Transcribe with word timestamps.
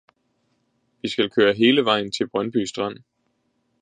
Vi 1.01 1.07
skal 1.09 1.29
køre 1.29 1.53
hele 1.53 1.85
vejen 1.85 2.11
til 2.11 2.29
Brøndby 2.29 2.65
Strand 2.65 2.97